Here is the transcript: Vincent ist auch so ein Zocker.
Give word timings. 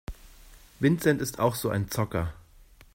Vincent 0.81 1.21
ist 1.21 1.37
auch 1.37 1.53
so 1.53 1.69
ein 1.69 1.91
Zocker. 1.91 2.33